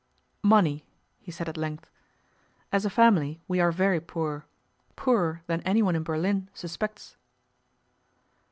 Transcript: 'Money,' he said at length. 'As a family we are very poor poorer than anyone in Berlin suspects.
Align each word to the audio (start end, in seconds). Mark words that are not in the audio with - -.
'Money,' 0.41 0.83
he 1.19 1.31
said 1.31 1.47
at 1.47 1.57
length. 1.57 1.87
'As 2.71 2.85
a 2.85 2.89
family 2.89 3.39
we 3.47 3.59
are 3.59 3.71
very 3.71 3.99
poor 3.99 4.47
poorer 4.95 5.43
than 5.45 5.61
anyone 5.61 5.95
in 5.95 6.01
Berlin 6.01 6.49
suspects. 6.55 7.17